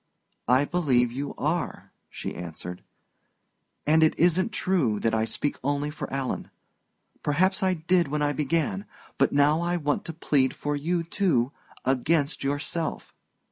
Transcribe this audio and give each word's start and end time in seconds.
"I 0.47 0.65
believe 0.65 1.11
you 1.11 1.35
are," 1.37 1.91
she 2.09 2.33
answered. 2.33 2.81
"And 3.85 4.01
it 4.01 4.17
isn't 4.17 4.51
true 4.51 4.99
that 4.99 5.13
I 5.13 5.25
speak 5.25 5.59
only 5.63 5.91
for 5.91 6.11
Alan. 6.11 6.49
Perhaps 7.21 7.61
I 7.61 7.75
did 7.75 8.07
when 8.07 8.23
I 8.23 8.33
began; 8.33 8.87
but 9.19 9.31
now 9.31 9.61
I 9.61 9.77
want 9.77 10.03
to 10.05 10.13
plead 10.13 10.55
for 10.55 10.75
you 10.75 11.03
too 11.03 11.51
against 11.85 12.43
yourself." 12.43 13.13